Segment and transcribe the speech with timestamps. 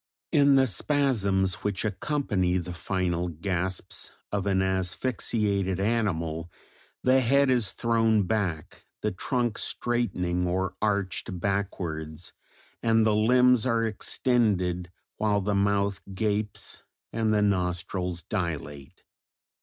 [0.41, 6.49] In the spasms which accompany the final gasps of an asphyxiated animal
[7.03, 12.33] the head is thrown back, the trunk straightening or arched backwards,
[12.81, 16.81] and the limbs are extended while the mouth gapes
[17.13, 19.03] and the nostrils dilate.